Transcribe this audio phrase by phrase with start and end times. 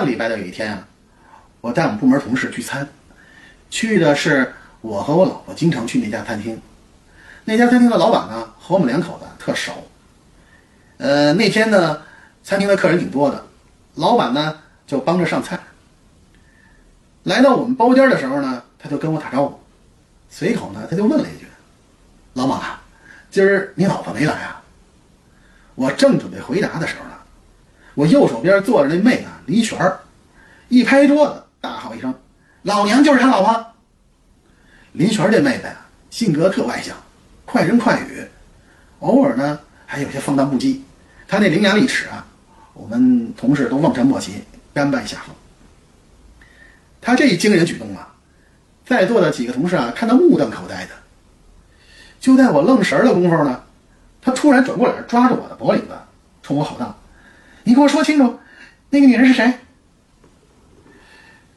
[0.00, 0.88] 上礼拜的有一天啊，
[1.60, 2.88] 我带我们部门同事聚餐，
[3.68, 6.58] 去的是我和我老婆经常去那家餐厅。
[7.44, 9.90] 那家餐厅的老板呢，和我们两口子特熟。
[10.96, 12.00] 呃，那天呢，
[12.42, 13.44] 餐厅的客人挺多的，
[13.96, 15.60] 老板呢就帮着上菜。
[17.24, 19.60] 来到我们包间的时候呢，他就跟我打招呼，
[20.30, 21.46] 随口呢他就问了一句
[22.32, 22.80] ：“老马，
[23.30, 24.62] 今儿你老婆没来啊？”
[25.76, 27.10] 我正准备回答的时候呢，
[27.94, 30.00] 我右手边坐着那妹子李璇儿，
[30.68, 32.14] 一拍桌子大吼一声
[32.62, 33.66] ：“老娘就是他老婆！”
[34.92, 35.76] 林璇儿这妹子呀，
[36.10, 36.96] 性格特外向，
[37.44, 38.26] 快人快语，
[39.00, 40.80] 偶尔呢还有些放荡不羁。
[41.28, 42.26] 她那伶牙俐齿啊，
[42.74, 44.42] 我们同事都望尘莫及，
[44.74, 45.34] 甘拜下风。
[47.00, 48.14] 她这一惊人举动啊，
[48.84, 50.90] 在座的几个同事啊看得目瞪口呆的。
[52.20, 53.62] 就在我愣神的功夫呢，
[54.20, 55.92] 她突然转过脸，抓着我的脖领子，
[56.42, 56.98] 冲我吼道
[57.64, 58.38] ：“你给我说清楚，
[58.90, 59.52] 那个女人是谁？”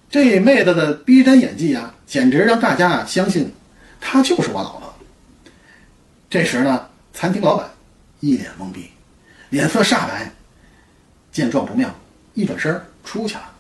[0.10, 3.52] 这妹子的逼真演技啊，简直让大家啊相信
[4.00, 4.94] 她就是我老婆。
[6.30, 7.68] 这时呢，餐厅老板
[8.20, 8.90] 一脸懵逼，
[9.50, 10.32] 脸色煞白，
[11.32, 11.90] 见状不妙，
[12.36, 13.52] 一转身出去了。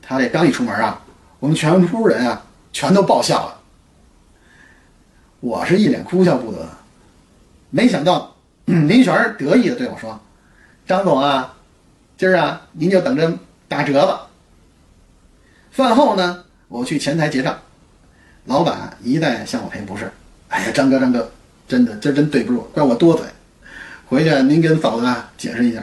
[0.00, 1.02] 他这刚一出门啊，
[1.38, 3.60] 我们全屋人啊全都爆笑了。
[5.40, 6.66] 我是一脸哭笑不得，
[7.68, 10.18] 没想到林璇得意的对我说
[10.86, 11.54] ：“张总啊，
[12.16, 13.32] 今儿啊您就等着
[13.68, 14.28] 打折吧。”
[15.72, 17.58] 饭后呢，我去前台结账，
[18.44, 20.10] 老板一再向我赔不是。
[20.48, 21.32] 哎呀，张哥，张哥，
[21.66, 23.26] 真的，这真对不住，怪我多嘴。
[24.06, 25.82] 回去您跟嫂子解释一下，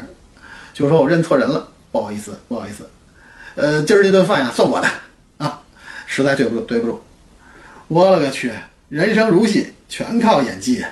[0.74, 2.90] 就说我认错人了，不好意思，不好意思。
[3.56, 4.88] 呃，今儿这顿饭呀，算我的
[5.40, 5.62] 啊，
[6.06, 7.04] 实在对不住，对不住。
[7.90, 8.54] 我勒个去，
[8.88, 10.86] 人生如戏，全靠演技。